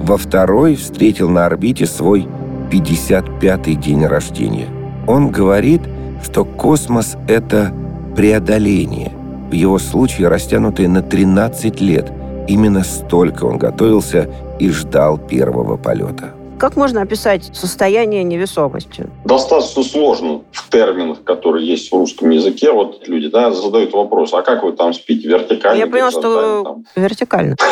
во 0.00 0.16
второй 0.16 0.76
встретил 0.76 1.28
на 1.28 1.46
орбите 1.46 1.86
свой 1.86 2.26
55-й 2.70 3.74
день 3.74 4.06
рождения. 4.06 4.68
Он 5.06 5.30
говорит, 5.30 5.82
что 6.22 6.44
космос— 6.44 7.16
это 7.28 7.72
преодоление, 8.16 9.12
в 9.50 9.52
его 9.52 9.78
случае 9.78 10.28
растянутое 10.28 10.88
на 10.88 11.02
13 11.02 11.80
лет. 11.80 12.12
Именно 12.48 12.84
столько 12.84 13.44
он 13.44 13.58
готовился 13.58 14.28
и 14.58 14.70
ждал 14.70 15.18
первого 15.18 15.76
полета. 15.76 16.30
Как 16.60 16.76
можно 16.76 17.00
описать 17.00 17.56
состояние 17.56 18.22
невесомости? 18.22 19.08
Достаточно 19.24 19.82
сложно 19.82 20.42
в 20.52 20.68
терминах, 20.68 21.24
которые 21.24 21.66
есть 21.66 21.90
в 21.90 21.96
русском 21.96 22.28
языке. 22.28 22.70
Вот 22.70 23.08
люди 23.08 23.28
да, 23.28 23.50
задают 23.50 23.94
вопрос, 23.94 24.34
а 24.34 24.42
как 24.42 24.62
вы 24.62 24.72
там 24.72 24.92
спите, 24.92 25.26
вертикально? 25.26 25.78
Я 25.78 25.86
поняла, 25.86 26.10
что 26.10 26.62
там? 26.62 26.84
вертикально. 26.94 27.56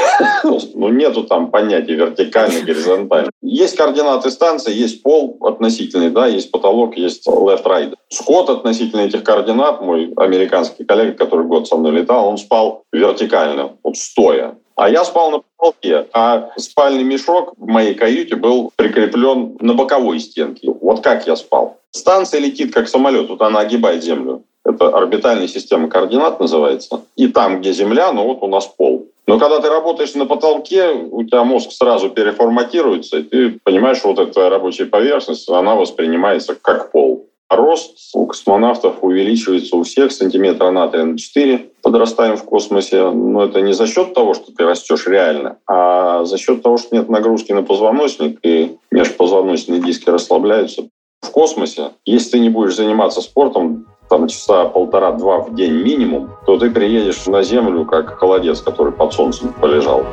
Ну, 0.74 0.88
нету 0.88 1.24
там 1.24 1.50
понятия 1.50 1.94
вертикально, 1.94 2.60
горизонтально. 2.62 3.30
Есть 3.42 3.76
координаты 3.76 4.30
станции, 4.30 4.72
есть 4.72 5.02
пол 5.02 5.36
относительный, 5.42 6.10
да, 6.10 6.26
есть 6.26 6.50
потолок, 6.50 6.96
есть 6.96 7.26
left-right. 7.26 7.94
Скотт 8.08 8.48
относительно 8.48 9.00
этих 9.00 9.24
координат, 9.24 9.82
мой 9.82 10.12
американский 10.16 10.84
коллега, 10.84 11.12
который 11.12 11.46
год 11.46 11.68
со 11.68 11.76
мной 11.76 11.92
летал, 11.92 12.28
он 12.28 12.38
спал 12.38 12.84
вертикально, 12.92 13.72
вот 13.82 13.96
стоя. 13.96 14.56
А 14.78 14.88
я 14.88 15.04
спал 15.04 15.32
на 15.32 15.40
потолке, 15.40 16.06
а 16.12 16.50
спальный 16.56 17.02
мешок 17.02 17.52
в 17.56 17.66
моей 17.66 17.94
каюте 17.94 18.36
был 18.36 18.70
прикреплен 18.76 19.56
на 19.58 19.74
боковой 19.74 20.20
стенке. 20.20 20.70
Вот 20.80 21.02
как 21.02 21.26
я 21.26 21.34
спал. 21.34 21.78
Станция 21.90 22.38
летит 22.38 22.72
как 22.72 22.88
самолет, 22.88 23.28
вот 23.28 23.42
она 23.42 23.58
огибает 23.58 24.04
Землю. 24.04 24.44
Это 24.64 24.96
орбитальная 24.96 25.48
система 25.48 25.88
координат 25.88 26.38
называется. 26.38 27.00
И 27.16 27.26
там, 27.26 27.58
где 27.58 27.72
Земля, 27.72 28.12
ну 28.12 28.22
вот 28.22 28.38
у 28.42 28.46
нас 28.46 28.66
пол. 28.66 29.08
Но 29.26 29.40
когда 29.40 29.60
ты 29.60 29.68
работаешь 29.68 30.14
на 30.14 30.26
потолке, 30.26 30.90
у 30.92 31.24
тебя 31.24 31.42
мозг 31.42 31.72
сразу 31.72 32.08
переформатируется, 32.08 33.18
и 33.18 33.22
ты 33.24 33.58
понимаешь, 33.64 33.98
что 33.98 34.14
вот 34.14 34.20
эта 34.20 34.48
рабочая 34.48 34.86
поверхность, 34.86 35.48
она 35.48 35.74
воспринимается 35.74 36.54
как 36.54 36.92
пол. 36.92 37.26
Рост 37.50 38.10
у 38.14 38.26
космонавтов 38.26 38.96
увеличивается 39.00 39.76
у 39.76 39.82
всех 39.82 40.12
сантиметра 40.12 40.70
на 40.70 40.86
3 40.88 41.02
на 41.02 41.18
4. 41.18 41.70
Подрастаем 41.82 42.36
в 42.36 42.44
космосе. 42.44 43.10
Но 43.10 43.44
это 43.44 43.62
не 43.62 43.72
за 43.72 43.86
счет 43.86 44.12
того, 44.12 44.34
что 44.34 44.52
ты 44.52 44.64
растешь 44.64 45.06
реально, 45.06 45.58
а 45.66 46.24
за 46.24 46.36
счет 46.36 46.62
того, 46.62 46.76
что 46.76 46.94
нет 46.94 47.08
нагрузки 47.08 47.52
на 47.52 47.62
позвоночник, 47.62 48.38
и 48.42 48.76
межпозвоночные 48.90 49.80
диски 49.80 50.10
расслабляются. 50.10 50.88
В 51.22 51.30
космосе, 51.30 51.92
если 52.04 52.32
ты 52.32 52.38
не 52.40 52.50
будешь 52.50 52.76
заниматься 52.76 53.22
спортом, 53.22 53.86
там 54.10 54.28
часа 54.28 54.66
полтора-два 54.66 55.38
в 55.40 55.54
день 55.54 55.72
минимум, 55.72 56.30
то 56.46 56.58
ты 56.58 56.70
приедешь 56.70 57.26
на 57.26 57.42
Землю 57.42 57.86
как 57.86 58.18
холодец, 58.18 58.60
который 58.60 58.92
под 58.92 59.12
солнцем 59.14 59.54
полежал. 59.54 60.04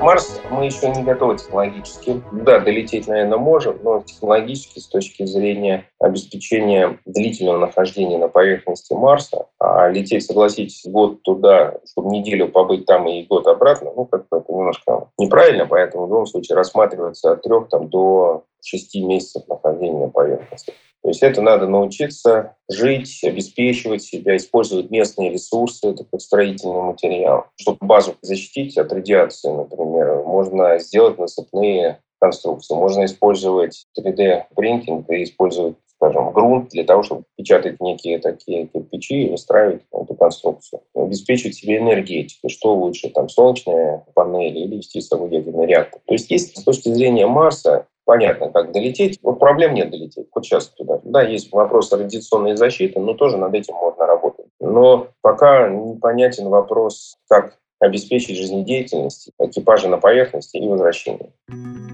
Марс 0.00 0.40
мы 0.50 0.64
еще 0.64 0.88
не 0.88 1.02
готовы 1.02 1.36
технологически. 1.36 2.22
Да, 2.32 2.58
долететь, 2.60 3.06
наверное, 3.06 3.36
можем, 3.36 3.78
но 3.82 4.00
технологически 4.00 4.78
с 4.78 4.86
точки 4.86 5.26
зрения 5.26 5.84
обеспечения 5.98 6.98
длительного 7.04 7.58
нахождения 7.58 8.16
на 8.16 8.28
поверхности 8.28 8.94
Марса, 8.94 9.46
а 9.58 9.88
лететь, 9.88 10.24
согласитесь, 10.24 10.86
год 10.86 11.22
туда, 11.22 11.74
чтобы 11.90 12.10
неделю 12.10 12.48
побыть 12.48 12.86
там 12.86 13.06
и 13.08 13.24
год 13.24 13.46
обратно, 13.46 13.90
ну, 13.94 14.06
как-то 14.06 14.38
это 14.38 14.50
немножко 14.50 15.08
неправильно, 15.18 15.66
поэтому 15.66 16.06
в 16.06 16.08
любом 16.08 16.26
случае 16.26 16.56
рассматривается 16.56 17.32
от 17.32 17.42
трех 17.42 17.68
там, 17.68 17.88
до 17.88 18.44
шести 18.64 19.04
месяцев 19.04 19.42
нахождения 19.48 20.06
на 20.06 20.08
поверхности. 20.08 20.72
То 21.02 21.08
есть 21.08 21.22
это 21.22 21.40
надо 21.40 21.66
научиться 21.66 22.56
жить, 22.68 23.24
обеспечивать 23.24 24.02
себя, 24.02 24.36
использовать 24.36 24.90
местные 24.90 25.30
ресурсы, 25.30 25.88
это 25.88 26.04
как 26.04 26.20
строительный 26.20 26.82
материал. 26.82 27.46
Чтобы 27.56 27.78
базу 27.80 28.16
защитить 28.20 28.76
от 28.76 28.92
радиации, 28.92 29.50
например, 29.50 30.22
можно 30.24 30.78
сделать 30.78 31.18
насыпные 31.18 32.00
конструкции. 32.20 32.74
Можно 32.74 33.06
использовать 33.06 33.86
3D-принтинг 33.98 35.06
и 35.08 35.24
использовать 35.24 35.76
скажем, 36.00 36.32
грунт 36.32 36.70
для 36.70 36.84
того, 36.84 37.02
чтобы 37.02 37.24
печатать 37.36 37.78
некие 37.78 38.18
такие 38.18 38.66
кирпичи 38.66 39.26
и 39.26 39.30
выстраивать 39.30 39.82
эту 39.92 40.14
конструкцию. 40.14 40.80
Обеспечивать 40.94 41.56
себе 41.56 41.76
энергетику. 41.76 42.48
Что 42.48 42.74
лучше, 42.74 43.10
там, 43.10 43.28
солнечные 43.28 44.02
панели 44.14 44.60
или 44.60 44.76
вести 44.76 45.00
с 45.00 45.08
собой 45.08 45.30
ядерный 45.30 45.66
реактор. 45.66 46.00
То 46.06 46.14
есть 46.14 46.30
есть 46.30 46.56
с 46.56 46.64
точки 46.64 46.88
зрения 46.88 47.26
Марса 47.26 47.86
понятно, 48.10 48.48
как 48.48 48.72
долететь. 48.72 49.20
Вот 49.22 49.38
проблем 49.38 49.72
нет 49.72 49.88
долететь. 49.92 50.26
Вот 50.34 50.44
сейчас 50.44 50.66
туда. 50.66 50.98
Да, 51.04 51.22
есть 51.22 51.52
вопрос 51.52 51.92
радиационной 51.92 52.56
защиты, 52.56 52.98
но 52.98 53.14
тоже 53.14 53.36
над 53.36 53.54
этим 53.54 53.74
можно 53.74 54.04
работать. 54.04 54.46
Но 54.58 55.06
пока 55.22 55.68
непонятен 55.68 56.48
вопрос, 56.48 57.14
как 57.28 57.52
обеспечить 57.78 58.36
жизнедеятельность 58.36 59.30
экипажа 59.38 59.88
на 59.88 59.98
поверхности 59.98 60.56
и 60.56 60.66
возвращение. 60.66 61.30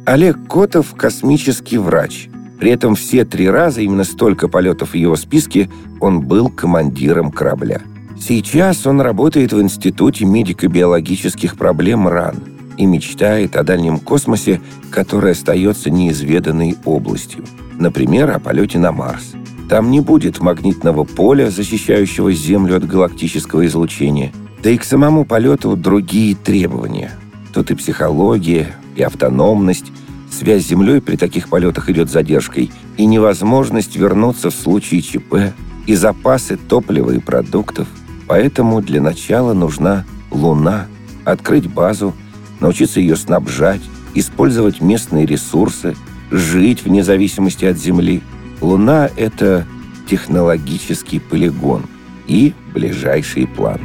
Олег 0.06 0.36
Котов– 0.48 0.94
космический 0.96 1.76
врач. 1.76 2.28
При 2.58 2.70
этом 2.70 2.94
все 2.94 3.26
три 3.26 3.50
раза, 3.50 3.82
именно 3.82 4.04
столько 4.04 4.48
полетов 4.48 4.92
в 4.92 4.96
его 4.96 5.16
списке, 5.16 5.68
он 6.00 6.26
был 6.26 6.48
командиром 6.48 7.30
корабля. 7.30 7.82
Сейчас 8.18 8.86
он 8.86 9.02
работает 9.02 9.52
в 9.52 9.60
Институте 9.60 10.24
медико-биологических 10.24 11.58
проблем 11.58 12.08
РАН– 12.08 12.36
и 12.76 12.86
мечтает 12.86 13.56
о 13.56 13.62
дальнем 13.62 13.98
космосе, 13.98 14.60
который 14.90 15.32
остается 15.32 15.90
неизведанной 15.90 16.76
областью. 16.84 17.44
Например, 17.78 18.30
о 18.30 18.38
полете 18.38 18.78
на 18.78 18.92
Марс. 18.92 19.32
Там 19.68 19.90
не 19.90 20.00
будет 20.00 20.40
магнитного 20.40 21.04
поля, 21.04 21.50
защищающего 21.50 22.32
Землю 22.32 22.76
от 22.76 22.86
галактического 22.86 23.66
излучения. 23.66 24.32
Да 24.62 24.70
и 24.70 24.78
к 24.78 24.84
самому 24.84 25.24
полету 25.24 25.76
другие 25.76 26.36
требования. 26.36 27.12
Тут 27.52 27.70
и 27.70 27.74
психология, 27.74 28.74
и 28.94 29.02
автономность. 29.02 29.92
Связь 30.30 30.64
с 30.64 30.68
Землей 30.68 31.00
при 31.00 31.16
таких 31.16 31.48
полетах 31.48 31.88
идет 31.90 32.10
задержкой. 32.10 32.70
И 32.96 33.06
невозможность 33.06 33.96
вернуться 33.96 34.50
в 34.50 34.54
случае 34.54 35.02
ЧП. 35.02 35.52
И 35.86 35.94
запасы 35.94 36.56
топлива 36.56 37.10
и 37.10 37.18
продуктов. 37.18 37.88
Поэтому 38.26 38.80
для 38.82 39.00
начала 39.00 39.52
нужна 39.52 40.04
Луна. 40.30 40.86
Открыть 41.24 41.68
базу– 41.68 42.14
научиться 42.60 43.00
ее 43.00 43.16
снабжать, 43.16 43.82
использовать 44.14 44.80
местные 44.80 45.26
ресурсы, 45.26 45.96
жить 46.30 46.84
вне 46.84 47.02
зависимости 47.04 47.64
от 47.64 47.76
Земли. 47.76 48.22
Луна— 48.60 49.10
это 49.16 49.66
технологический 50.08 51.20
полигон 51.20 51.84
и 52.26 52.54
ближайший 52.72 53.46
план. 53.46 53.80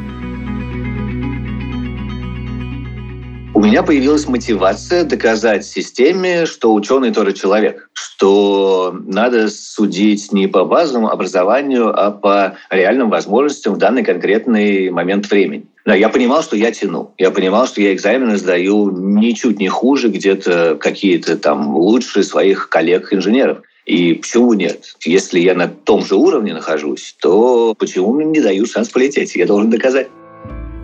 У 3.54 3.64
меня 3.64 3.84
появилась 3.84 4.28
мотивация 4.28 5.04
доказать 5.04 5.66
системе, 5.66 6.48
что 6.48 6.74
ученый 6.74 7.12
тоже 7.12 7.34
человек, 7.34 7.90
что 7.94 8.96
надо 9.06 9.50
судить 9.50 10.32
не 10.32 10.48
по 10.48 10.66
базовому 10.66 11.12
образованию, 11.12 11.90
а 11.90 12.10
по 12.10 12.56
реальным 12.72 13.12
возможностям 13.12 13.76
в 13.76 13.78
данный 13.78 14.04
конкретный 14.04 14.90
момент 14.90 15.30
времени. 15.30 15.66
Да, 15.86 15.96
я 15.96 16.10
понимал, 16.10 16.44
что 16.44 16.56
я 16.56 16.72
тяну. 16.72 17.14
Я 17.18 17.32
понимал, 17.32 17.66
что 17.66 17.82
я 17.82 17.94
экзамены 17.94 18.38
сдаю 18.38 18.92
ничуть 18.92 19.60
не 19.60 19.68
хуже, 19.68 20.10
где-то 20.10 20.78
какие-то 20.80 21.38
там 21.38 21.76
лучше 21.76 22.24
своих 22.24 22.70
коллег-инженеров. 22.70 23.60
И 23.86 24.14
почему 24.14 24.54
нет? 24.54 24.96
Если 25.04 25.40
я 25.40 25.56
на 25.56 25.68
том 25.68 26.06
же 26.06 26.16
уровне 26.16 26.54
нахожусь, 26.54 27.16
то 27.20 27.74
почему 27.78 28.14
мне 28.14 28.26
не 28.26 28.42
дают 28.42 28.70
шанс 28.70 28.90
полететь? 28.90 29.36
Я 29.36 29.48
должен 29.48 29.72
доказать. 29.72 30.08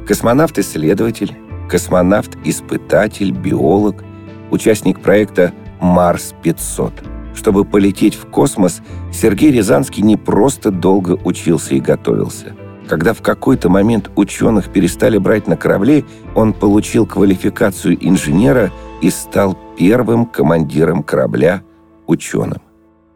Космонавт-исследователь, 0.07 1.35
космонавт-испытатель, 1.69 3.31
биолог, 3.31 4.03
участник 4.49 4.99
проекта 4.99 5.53
«Марс-500». 5.79 6.91
Чтобы 7.35 7.65
полететь 7.65 8.15
в 8.15 8.25
космос, 8.25 8.81
Сергей 9.13 9.51
Рязанский 9.51 10.01
не 10.01 10.17
просто 10.17 10.71
долго 10.71 11.19
учился 11.23 11.75
и 11.75 11.79
готовился– 11.79 12.55
Когда 12.87 13.13
в 13.13 13.21
какой-то 13.21 13.69
момент 13.69 14.09
ученых 14.15 14.69
перестали 14.69 15.17
брать 15.17 15.47
на 15.47 15.57
корабли, 15.57 16.05
он 16.35 16.53
получил 16.53 17.05
квалификацию 17.05 17.97
инженера 17.99 18.71
и 19.01 19.09
стал 19.09 19.57
первым 19.77 20.25
командиром 20.25 21.03
корабля 21.03 21.63
ученым 22.07 22.61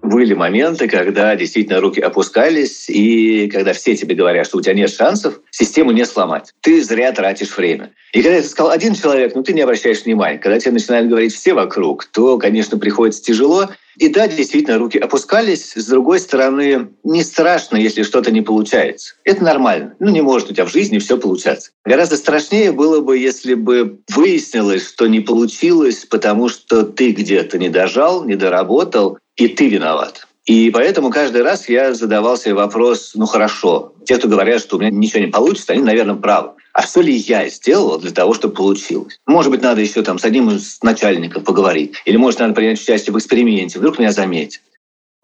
были 0.01 0.33
моменты, 0.33 0.87
когда 0.87 1.35
действительно 1.35 1.79
руки 1.79 1.99
опускались, 1.99 2.89
и 2.89 3.47
когда 3.49 3.73
все 3.73 3.95
тебе 3.95 4.15
говорят, 4.15 4.47
что 4.47 4.57
у 4.57 4.61
тебя 4.61 4.73
нет 4.73 4.91
шансов, 4.91 5.39
систему 5.51 5.91
не 5.91 6.05
сломать. 6.05 6.53
Ты 6.61 6.83
зря 6.83 7.11
тратишь 7.11 7.55
время. 7.55 7.91
И 8.13 8.21
когда 8.21 8.37
это 8.37 8.47
сказал 8.47 8.71
один 8.71 8.93
человек, 8.93 9.35
ну 9.35 9.43
ты 9.43 9.53
не 9.53 9.61
обращаешь 9.61 10.03
внимания. 10.03 10.37
Когда 10.37 10.59
тебе 10.59 10.73
начинают 10.73 11.07
говорить 11.07 11.33
все 11.33 11.53
вокруг, 11.53 12.05
то, 12.05 12.37
конечно, 12.37 12.77
приходится 12.77 13.23
тяжело. 13.23 13.69
И 13.97 14.07
да, 14.07 14.27
действительно, 14.27 14.77
руки 14.77 14.97
опускались. 14.97 15.73
С 15.75 15.85
другой 15.85 16.19
стороны, 16.19 16.89
не 17.03 17.23
страшно, 17.23 17.77
если 17.77 18.03
что-то 18.03 18.31
не 18.31 18.41
получается. 18.41 19.15
Это 19.23 19.43
нормально. 19.43 19.95
Ну, 19.99 20.09
не 20.11 20.21
может 20.21 20.49
у 20.49 20.53
тебя 20.53 20.65
в 20.65 20.71
жизни 20.71 20.97
все 20.97 21.17
получаться. 21.17 21.71
Гораздо 21.85 22.17
страшнее 22.17 22.71
было 22.71 23.01
бы, 23.01 23.17
если 23.17 23.53
бы 23.53 23.99
выяснилось, 24.09 24.87
что 24.87 25.07
не 25.07 25.19
получилось, 25.19 26.05
потому 26.05 26.49
что 26.49 26.83
ты 26.83 27.11
где-то 27.11 27.57
не 27.57 27.69
дожал, 27.69 28.25
не 28.25 28.35
доработал, 28.35 29.19
и 29.41 29.47
ты 29.47 29.69
виноват. 29.69 30.27
И 30.45 30.69
поэтому 30.69 31.09
каждый 31.09 31.41
раз 31.41 31.67
я 31.67 31.93
задавал 31.93 32.37
себе 32.37 32.53
вопрос, 32.53 33.13
ну 33.15 33.25
хорошо, 33.25 33.93
те, 34.05 34.17
кто 34.17 34.27
говорят, 34.27 34.61
что 34.61 34.77
у 34.77 34.79
меня 34.79 34.91
ничего 34.91 35.19
не 35.23 35.31
получится, 35.31 35.73
они, 35.73 35.81
наверное, 35.81 36.15
правы. 36.15 36.51
А 36.73 36.83
что 36.83 37.01
ли 37.01 37.13
я 37.13 37.49
сделал 37.49 37.99
для 37.99 38.11
того, 38.11 38.33
чтобы 38.33 38.53
получилось? 38.53 39.19
Может 39.25 39.51
быть, 39.51 39.61
надо 39.61 39.81
еще 39.81 40.03
там 40.03 40.19
с 40.19 40.25
одним 40.25 40.51
из 40.51 40.79
начальников 40.81 41.43
поговорить. 41.43 41.95
Или, 42.05 42.17
может, 42.17 42.39
надо 42.39 42.53
принять 42.53 42.79
участие 42.79 43.13
в 43.13 43.17
эксперименте. 43.17 43.79
Вдруг 43.79 43.99
меня 43.99 44.11
заметят. 44.11 44.61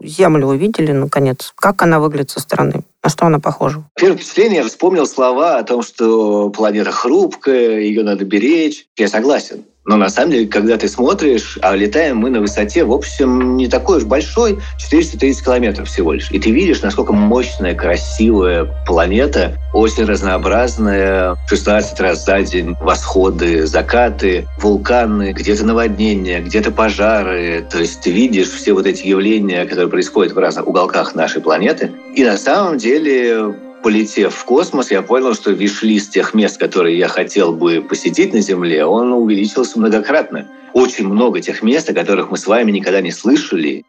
Землю 0.02 0.48
увидели, 0.48 0.92
наконец. 0.92 1.54
Как 1.56 1.82
она 1.82 2.00
выглядит 2.00 2.32
со 2.32 2.40
стороны? 2.40 2.84
На 3.04 3.10
что 3.10 3.26
она 3.26 3.40
похожа? 3.40 3.84
Первое 3.96 4.18
впечатление, 4.18 4.58
я 4.58 4.68
вспомнил 4.68 5.08
слова 5.08 5.58
о 5.58 5.64
том, 5.64 5.82
что 5.82 6.50
планета 6.50 6.92
хрупкая, 6.92 7.80
ее 7.80 8.04
надо 8.04 8.26
беречь. 8.26 8.86
Я 8.98 9.08
согласен. 9.08 9.64
Но 9.88 9.96
на 9.96 10.10
самом 10.10 10.32
деле, 10.32 10.48
когда 10.48 10.77
ты 10.77 10.89
смотришь, 10.89 11.58
а 11.62 11.74
летаем 11.74 12.17
мы 12.17 12.29
на 12.29 12.41
высоте, 12.41 12.84
в 12.84 12.91
общем, 12.91 13.56
не 13.56 13.67
такой 13.67 13.98
уж 13.98 14.03
большой, 14.03 14.60
430 14.77 15.46
километров 15.46 15.88
всего 15.88 16.12
лишь. 16.12 16.29
И 16.29 16.39
ты 16.39 16.51
видишь, 16.51 16.82
насколько 16.82 17.13
мощная, 17.13 17.74
красивая 17.74 18.65
планета, 18.86 19.58
очень 19.74 20.03
разнообразная, 20.03 21.38
16 21.48 22.00
раз 22.01 22.25
за 22.25 22.41
день, 22.41 22.75
восходы, 22.82 23.65
закаты, 23.65 24.46
вулканы, 24.60 25.32
где-то 25.32 25.65
наводнения, 25.65 26.41
где-то 26.41 26.72
пожары. 26.72 27.65
То 27.72 27.79
есть 27.79 28.01
ты 28.01 28.12
видишь 28.12 28.50
все 28.50 28.74
вот 28.74 28.86
эти 28.86 29.08
явления, 29.08 29.63
которые 29.63 29.89
происходят 29.89 30.34
в 30.34 30.38
разных 30.38 30.67
уголках 30.67 31.15
нашей 31.15 31.41
планеты. 31.41 31.94
И 32.13 32.25
на 32.25 32.38
самом 32.38 32.77
деле 32.77 33.53
полетев 33.84 34.34
в 34.34 34.46
космос, 34.46 34.92
я 34.92 35.02
понял, 35.02 35.34
что 35.34 35.52
виш-лист 35.52 36.12
тех 36.12 36.34
мест, 36.34 36.58
которые 36.58 36.98
я 36.98 37.08
хотел 37.08 37.54
бы 37.54 37.82
посетить 37.82 38.34
на 38.34 38.42
Земле, 38.42 38.86
он 38.86 39.14
увеличился 39.14 39.80
многократно. 39.80 40.48
Очень 40.74 41.08
много 41.08 41.42
тех 41.42 41.64
мест, 41.64 41.90
о 41.90 41.94
которых 41.94 42.30
мы 42.32 42.38
с 42.38 42.48
вами 42.48 42.72
никогда 42.72 43.02
не 43.02 43.12
слышали. 43.12 43.84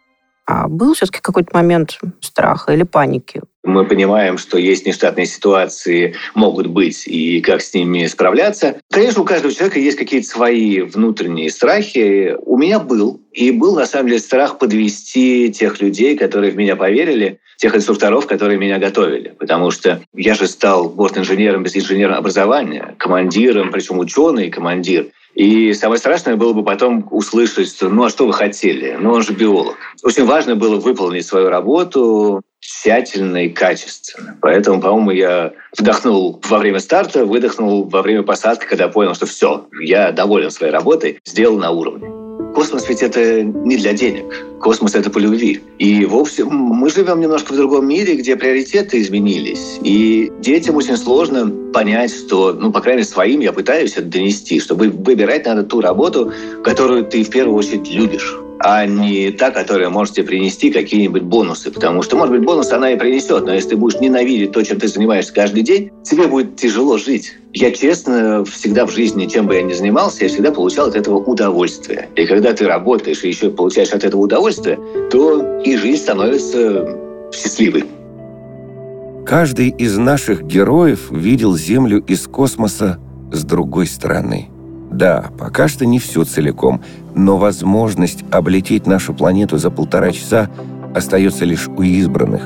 А 0.47 0.69
был 0.69 0.95
все-таки 0.95 1.21
какой-то 1.21 1.51
момент 1.55 1.99
страха 2.21 2.73
или 2.73 2.85
паники? 2.85 3.43
Мы 3.65 3.85
понимаем, 3.85 4.39
что 4.39 4.57
есть 4.57 4.87
нештатные 4.87 5.27
ситуации, 5.27 6.15
могут 6.35 6.69
быть, 6.69 7.07
и 7.07 7.41
как 7.41 7.61
с 7.61 7.75
ними 7.75 8.07
справляться. 8.07 8.81
Конечно, 8.91 9.23
у 9.23 9.25
каждого 9.25 9.53
человека 9.53 9.81
есть 9.81 9.99
какие-то 9.99 10.29
свои 10.29 10.81
внутренние 10.81 11.51
страхи. 11.51 12.37
У 12.47 12.57
меня 12.57 12.79
был. 12.79 13.21
И 13.33 13.51
был, 13.51 13.75
на 13.75 13.87
самом 13.87 14.09
деле, 14.09 14.21
страх 14.21 14.59
подвести 14.59 15.53
тех 15.53 15.81
людей, 15.81 16.17
которые 16.17 16.53
в 16.53 16.57
меня 16.57 16.77
поверили, 16.77 17.41
тех 17.57 17.75
инструкторов, 17.75 18.27
которые 18.27 18.59
меня 18.59 18.79
готовили. 18.79 19.35
Потому 19.39 19.71
что 19.71 20.01
я 20.15 20.35
же 20.35 20.47
стал 20.47 20.89
борт-инженером 20.89 21.65
без 21.65 21.77
инженерного 21.77 22.21
образования, 22.21 22.95
командиром, 22.99 23.71
причем 23.73 23.99
ученый 23.99 24.51
командир. 24.51 25.09
И 25.35 25.73
самое 25.73 25.99
страшное 25.99 26.37
было 26.37 26.53
бы 26.53 26.65
потом 26.65 27.07
услышать, 27.11 27.69
что 27.69 27.89
ну 27.89 28.05
а 28.05 28.11
что 28.11 28.27
вы 28.27 28.33
хотели? 28.33 28.97
Ну 28.99 29.13
он 29.13 29.23
же 29.23 29.35
биолог. 29.35 29.77
Очень 30.03 30.25
важно 30.25 30.57
было 30.57 30.81
выполнить 30.81 31.27
свою 31.27 31.49
работу 31.49 32.43
тщательно 32.69 33.47
и 33.47 33.49
качественно. 33.49 34.37
Поэтому, 34.43 34.81
по-моему, 34.81 35.11
я 35.13 35.53
вдохнул 35.79 36.39
во 36.49 36.59
время 36.59 36.81
старта, 36.81 37.25
выдохнул 37.25 37.85
во 37.85 38.03
время 38.03 38.23
посадки, 38.23 38.67
когда 38.67 38.89
понял, 38.89 39.15
что 39.15 39.27
все, 39.27 39.67
я 39.81 40.13
доволен 40.13 40.51
своей 40.51 40.73
работой, 40.73 41.19
сделал 41.25 41.59
на 41.59 41.71
уровне. 41.71 42.09
Космос 42.55 42.89
ведь 42.89 43.03
это 43.03 43.43
не 43.43 43.77
для 43.77 43.93
денег. 43.93 44.25
Космос 44.61 44.95
это 44.95 45.11
по 45.11 45.19
любви. 45.19 45.61
И, 45.79 46.07
общем, 46.11 46.49
мы 46.49 46.91
живем 46.91 47.21
немножко 47.21 47.53
в 47.53 47.57
другом 47.57 47.87
мире, 47.87 48.17
где 48.17 48.37
приоритеты 48.37 49.01
изменились. 49.01 49.79
И 49.83 50.31
детям 50.41 50.77
очень 50.77 50.97
сложно 50.97 51.51
понять, 51.73 52.13
что, 52.13 52.53
ну, 52.53 52.73
по 52.73 52.81
крайней 52.81 52.99
мере, 52.99 53.09
своим 53.09 53.41
я 53.41 53.53
пытаюсь 53.53 53.93
это 53.93 54.03
донести, 54.03 54.61
что 54.61 54.75
выбирать 54.75 55.47
надо 55.47 55.63
ту 55.63 55.81
работу, 55.81 56.33
которую 56.65 57.05
ты 57.05 57.23
в 57.23 57.31
первую 57.31 57.57
очередь 57.57 57.91
любишь 57.91 58.37
а 58.61 58.87
не 58.87 59.31
та, 59.31 59.51
которая 59.51 59.89
может 59.91 60.15
тебе 60.15 60.27
принести 60.27 60.71
какие-нибудь 60.71 61.23
бонусы. 61.23 61.71
Потому 61.71 62.03
что, 62.03 62.17
может 62.17 62.35
быть, 62.35 62.45
бонус 62.45 62.73
она 62.73 62.93
и 62.93 62.97
принесет, 62.97 63.45
но 63.45 63.55
если 63.55 63.71
ты 63.71 63.77
будешь 63.77 64.01
ненавидеть 64.01 64.53
то, 64.53 64.63
чем 64.63 64.79
ты 64.79 64.89
занимаешься 64.89 65.33
каждый 65.33 65.63
день, 65.63 65.91
тебе 66.03 66.27
будет 66.27 66.57
тяжело 66.57 66.99
жить. 66.99 67.35
Я 67.53 67.71
честно 67.71 68.45
всегда 68.45 68.87
в 68.87 68.93
жизни, 68.93 69.27
чем 69.27 69.47
бы 69.47 69.55
я 69.55 69.63
ни 69.63 69.73
занимался, 69.73 70.25
я 70.25 70.29
всегда 70.29 70.51
получал 70.51 70.89
от 70.89 70.97
этого 70.97 71.19
удовольствие. 71.19 72.09
И 72.17 72.27
когда 72.27 72.53
ты 72.53 72.67
работаешь 72.67 73.25
и 73.25 73.29
еще 73.29 73.51
получаешь 73.51 73.91
от 73.91 74.05
этого 74.05 74.23
удовольствие, 74.23 74.79
то 75.11 75.61
и 75.63 75.77
жизнь 75.77 76.03
становится 76.03 76.97
счастливой. 77.33 77.85
Каждый 79.25 79.69
из 79.69 79.97
наших 79.97 80.43
героев 80.43 81.11
видел 81.11 81.57
Землю 81.57 82.03
из 82.07 82.27
космоса 82.27 82.99
с 83.31 83.45
другой 83.45 83.87
стороны– 83.87 84.49
да, 84.91 85.31
пока 85.39 85.69
что 85.69 85.87
не 85.87 85.99
все 85.99 86.25
целиком, 86.25 86.81
но 87.15 87.37
возможность 87.37 88.25
облететь 88.31 88.87
нашу 88.87 89.15
планету 89.15 89.59
за 89.59 89.71
полтора 89.71 90.13
часа 90.13 90.49
остается 90.95 91.45
лишь 91.45 91.69
у 91.69 91.83
избранных, 91.83 92.43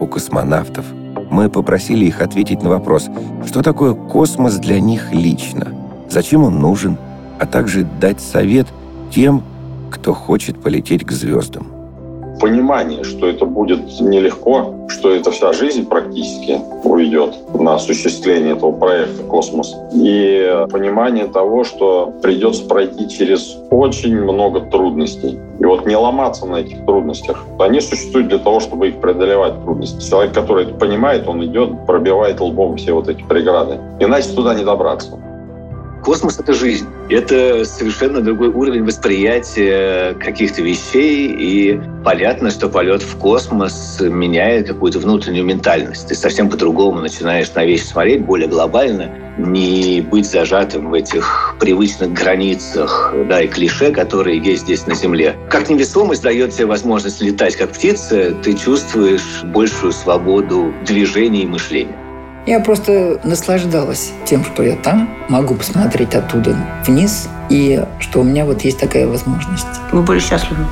у 0.00 0.06
космонавтов. 0.06 0.84
Мы 1.30 1.48
попросили 1.48 2.04
их 2.04 2.20
ответить 2.20 2.62
на 2.62 2.70
вопрос, 2.70 3.08
что 3.46 3.62
такое 3.62 3.94
космос 3.94 4.56
для 4.56 4.80
них 4.80 5.12
лично, 5.12 5.68
зачем 6.08 6.44
он 6.44 6.60
нужен, 6.60 6.98
а 7.38 7.46
также 7.46 7.86
дать 8.00 8.20
совет 8.20 8.66
тем, 9.10 9.42
кто 9.90 10.14
хочет 10.14 10.60
полететь 10.60 11.04
к 11.04 11.12
звездам 11.12 11.75
понимание, 12.40 13.04
что 13.04 13.28
это 13.28 13.44
будет 13.46 13.80
нелегко, 14.00 14.74
что 14.88 15.10
это 15.10 15.30
вся 15.30 15.52
жизнь 15.52 15.86
практически 15.86 16.60
уйдет 16.84 17.34
на 17.54 17.74
осуществление 17.74 18.54
этого 18.54 18.72
проекта 18.72 19.22
«Космос». 19.24 19.74
И 19.92 20.66
понимание 20.70 21.26
того, 21.26 21.64
что 21.64 22.12
придется 22.22 22.64
пройти 22.66 23.08
через 23.08 23.56
очень 23.70 24.20
много 24.20 24.60
трудностей. 24.60 25.38
И 25.58 25.64
вот 25.64 25.86
не 25.86 25.96
ломаться 25.96 26.46
на 26.46 26.56
этих 26.56 26.84
трудностях. 26.84 27.44
Они 27.58 27.80
существуют 27.80 28.28
для 28.28 28.38
того, 28.38 28.60
чтобы 28.60 28.88
их 28.88 29.00
преодолевать 29.00 29.62
трудности. 29.64 30.08
Человек, 30.08 30.34
который 30.34 30.64
это 30.64 30.74
понимает, 30.74 31.26
он 31.28 31.44
идет, 31.44 31.86
пробивает 31.86 32.40
лбом 32.40 32.76
все 32.76 32.92
вот 32.92 33.08
эти 33.08 33.22
преграды. 33.22 33.78
Иначе 34.00 34.28
туда 34.30 34.54
не 34.54 34.64
добраться. 34.64 35.18
Космос— 36.06 36.38
это 36.38 36.52
жизнь. 36.52 36.86
Это 37.08 37.64
совершенно 37.64 38.20
другой 38.20 38.46
уровень 38.46 38.84
восприятия 38.84 40.14
каких-то 40.14 40.62
вещей, 40.62 41.34
и 41.36 41.80
понятно, 42.04 42.50
что 42.52 42.68
полет 42.68 43.02
в 43.02 43.16
космос 43.16 43.98
меняет 44.00 44.68
какую-то 44.68 45.00
внутреннюю 45.00 45.44
ментальность. 45.44 46.06
Ты 46.06 46.14
совсем 46.14 46.48
по-другому 46.48 47.00
начинаешь 47.00 47.52
на 47.54 47.64
вещи 47.64 47.82
смотреть, 47.82 48.24
более 48.24 48.46
глобально, 48.46 49.10
не 49.36 50.00
быть 50.00 50.30
зажатым 50.30 50.90
в 50.90 50.94
этих 50.94 51.56
привычных 51.58 52.12
границах 52.12 53.12
да, 53.28 53.42
и 53.42 53.48
клише, 53.48 53.90
которые 53.90 54.38
есть 54.38 54.62
здесь 54.62 54.86
на 54.86 54.94
Земле. 54.94 55.34
Как 55.50 55.68
невесомость 55.68 56.22
дает 56.22 56.52
тебе 56.52 56.66
возможность 56.66 57.20
летать 57.20 57.56
как 57.56 57.72
птица, 57.72 58.32
ты 58.44 58.54
чувствуешь 58.54 59.42
большую 59.42 59.90
свободу 59.90 60.72
движения 60.86 61.42
и 61.42 61.46
мышления. 61.46 62.05
Я 62.46 62.60
просто 62.60 63.20
наслаждалась 63.24 64.12
тем, 64.24 64.44
что 64.44 64.62
я 64.62 64.76
там, 64.76 65.10
могу 65.28 65.56
посмотреть 65.56 66.14
оттуда 66.14 66.56
вниз, 66.86 67.28
и 67.50 67.84
что 67.98 68.20
у 68.20 68.22
меня 68.22 68.44
вот 68.46 68.62
есть 68.62 68.78
такая 68.78 69.08
возможность. 69.08 69.66
Вы 69.90 70.02
были 70.02 70.20
счастливы? 70.20 70.64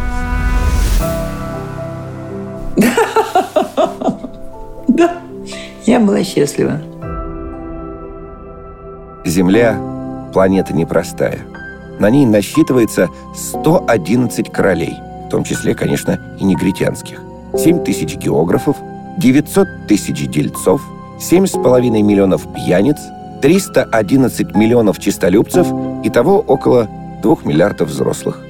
Да, 4.86 5.16
я 5.84 5.98
была 5.98 6.22
счастлива. 6.22 6.80
Земля– 9.24 9.76
планета 10.32 10.72
непростая. 10.72 11.40
На 11.98 12.10
ней 12.10 12.24
насчитывается 12.26 13.08
111 13.34 14.52
королей, 14.52 14.94
в 15.26 15.30
том 15.30 15.42
числе, 15.42 15.74
конечно, 15.74 16.20
и 16.38 16.44
негритянских, 16.44 17.20
7 17.58 17.82
тысяч 17.82 18.14
географов, 18.14 18.76
900 19.18 19.88
тысяч 19.88 20.28
дельцов– 20.28 20.80
7,5 21.18 22.02
миллионов 22.02 22.52
пьяниц, 22.52 22.96
311 23.42 24.54
миллионов 24.54 24.98
чистолюбцев, 24.98 25.66
и 26.02 26.10
того 26.10 26.40
около 26.40 26.88
2 27.22 27.36
миллиардов 27.44 27.88
взрослых. 27.88 28.40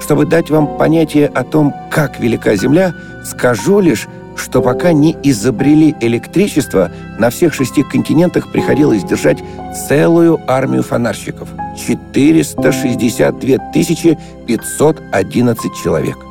Чтобы 0.00 0.26
дать 0.26 0.50
вам 0.50 0.78
понятие 0.78 1.26
о 1.26 1.44
том, 1.44 1.74
как 1.90 2.20
велика 2.20 2.54
Земля, 2.56 2.94
скажу 3.24 3.80
лишь, 3.80 4.06
что 4.36 4.62
пока 4.62 4.92
не 4.92 5.16
изобрели 5.22 5.94
электричество, 6.00 6.90
на 7.18 7.30
всех 7.30 7.52
шести 7.52 7.82
континентах 7.82 8.52
приходилось 8.52 9.02
держать 9.02 9.42
целую 9.88 10.40
армию 10.46 10.82
фонарщиков. 10.82 11.48
462 11.76 13.58
511 13.72 15.74
человек. 15.82 16.27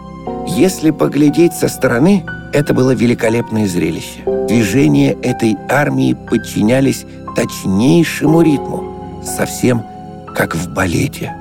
Если 0.58 0.89
поглядеть 0.89 1.54
со 1.54 1.67
стороны, 1.67 2.26
это 2.52 2.74
было 2.74 2.89
великолепное 2.89 3.67
зрелище. 3.67 4.24
Движения 4.48 5.12
этой 5.22 5.56
армии 5.70 6.13
подчинялись 6.13 7.06
точнейшему 7.36 8.41
ритму, 8.41 9.22
совсем 9.24 9.84
как 10.36 10.56
в 10.56 10.74
балете. 10.74 11.36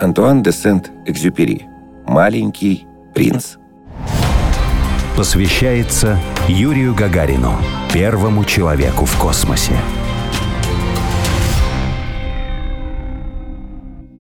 Антуан 0.00 0.40
де 0.44 0.52
Сент-Экзюпери. 0.52 1.66
«Маленький 2.06 2.86
принц». 3.12 3.56
Посвящается 5.16 6.16
Юрию 6.46 6.94
Гагарину, 6.94 7.56
первому 7.92 8.44
человеку 8.44 9.04
в 9.04 9.18
космосе. 9.18 9.74